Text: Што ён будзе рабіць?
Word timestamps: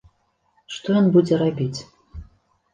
Што 0.77 0.87
ён 1.03 1.11
будзе 1.17 1.41
рабіць? 1.45 1.79